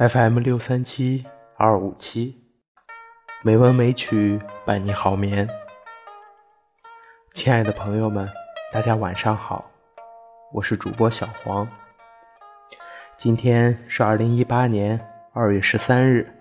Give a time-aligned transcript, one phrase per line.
[0.00, 1.26] FM 六三七
[1.58, 2.42] 二五七，
[3.42, 5.46] 美文美曲伴你好眠。
[7.34, 8.26] 亲爱的朋友们，
[8.72, 9.70] 大家晚上好，
[10.54, 11.68] 我是主播小黄。
[13.14, 14.98] 今天是二零一八年
[15.34, 16.34] 二月十三日，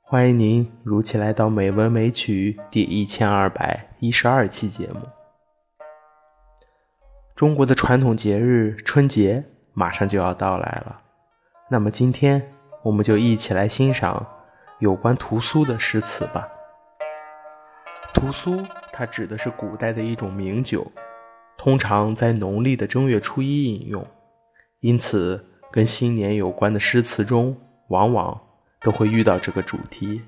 [0.00, 5.02] 欢迎您如期来到《美文美曲》第一千二百一十二期节目。
[7.36, 9.44] 中国的传统节日春节
[9.74, 11.02] 马上就要到来了，
[11.68, 12.53] 那么今天。
[12.84, 14.26] 我们就一起来欣赏
[14.78, 16.46] 有关屠苏的诗词吧。
[18.12, 20.92] 屠苏，它指的是古代的一种名酒，
[21.56, 24.06] 通常在农历的正月初一饮用，
[24.80, 27.58] 因此跟新年有关的诗词中，
[27.88, 28.38] 往往
[28.82, 30.22] 都会遇到这个主题。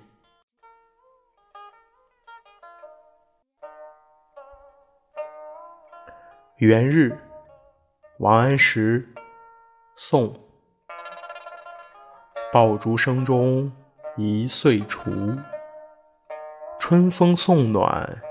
[6.57, 7.19] 元日，
[8.19, 9.15] 王安石，
[9.95, 10.46] 宋。
[12.57, 13.71] 爆竹声中
[14.17, 15.11] 一岁除，
[16.79, 18.23] 春风送暖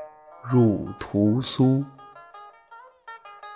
[0.44, 1.86] 入屠苏。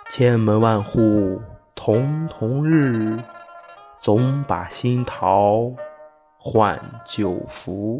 [0.08, 1.42] 千门万户
[1.74, 3.20] 曈曈日，
[4.00, 5.72] 总把新桃
[6.38, 7.98] 换旧符。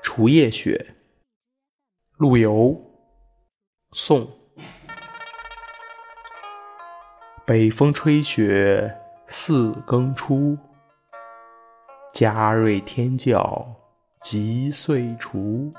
[0.00, 0.94] 除夜雪，
[2.18, 2.80] 陆游，
[3.90, 4.41] 宋。
[7.52, 10.56] 北风吹雪四更初，
[12.10, 13.74] 嘉瑞天教
[14.22, 15.70] 吉岁除。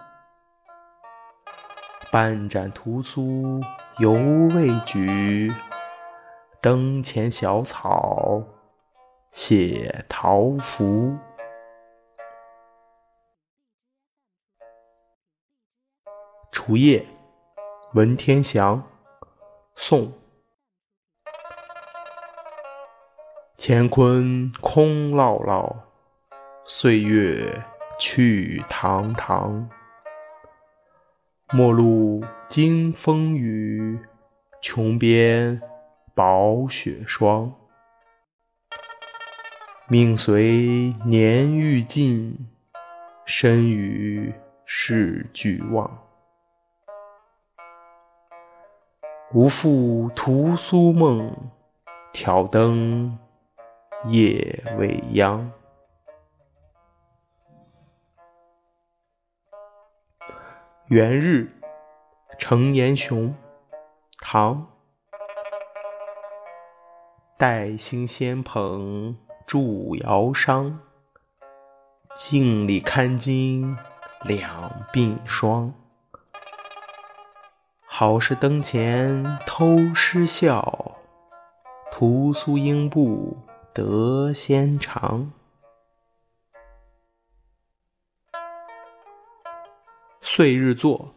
[2.11, 3.59] 半盏屠苏
[3.97, 4.11] 犹
[4.53, 5.51] 未举，
[6.61, 8.43] 灯前小草
[9.31, 11.17] 谢桃符。
[16.51, 17.03] 除夜，
[17.95, 18.83] 文天祥，
[19.75, 20.13] 宋。
[23.65, 25.83] 乾坤空落落，
[26.65, 27.63] 岁月
[27.97, 29.69] 去堂堂。
[31.53, 33.97] 陌路经风雨，
[34.61, 35.61] 穷边
[36.13, 37.53] 薄雪霜。
[39.87, 42.45] 命随年欲尽，
[43.23, 44.33] 身与
[44.65, 45.89] 世俱忘。
[49.31, 51.33] 无复屠苏梦，
[52.11, 53.17] 挑灯。
[54.05, 55.49] 夜未央，
[60.87, 61.49] 元日，
[62.37, 63.33] 程延雄，
[64.17, 64.67] 唐。
[67.37, 70.73] 戴星仙捧祝尧觞，
[72.13, 73.77] 镜里看今
[74.25, 75.73] 两鬓霜。
[77.85, 80.97] 好事灯前偷师笑，
[81.89, 83.37] 屠苏应不。
[83.73, 85.31] 得先尝。
[90.21, 91.15] 岁日作，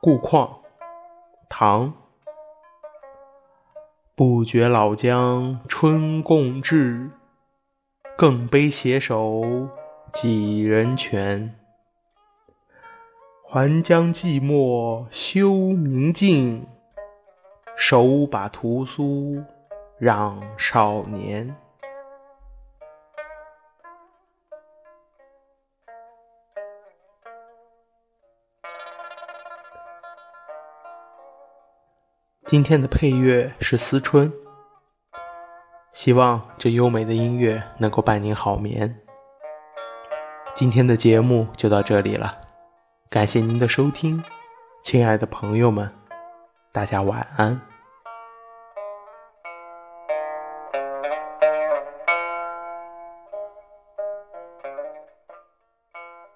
[0.00, 0.60] 顾况，
[1.50, 1.92] 唐。
[4.14, 7.10] 不觉老将春共至，
[8.16, 9.68] 更悲携手
[10.10, 11.54] 几人全。
[13.46, 16.66] 还将寂寞休明镜，
[17.76, 19.44] 手把屠苏
[19.98, 21.54] 让少年。
[32.46, 34.30] 今天的配乐是《思春》，
[35.90, 39.00] 希望这优美的音乐能够伴您好眠。
[40.54, 42.38] 今天的节目就到这里了，
[43.10, 44.22] 感谢您的收听，
[44.80, 45.90] 亲爱的朋友们，
[46.70, 47.60] 大家晚安。